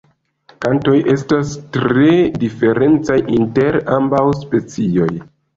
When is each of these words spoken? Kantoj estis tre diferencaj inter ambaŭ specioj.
Kantoj 0.63 0.93
estis 1.15 1.51
tre 1.77 2.07
diferencaj 2.45 3.21
inter 3.41 3.81
ambaŭ 3.99 4.27
specioj. 4.43 5.11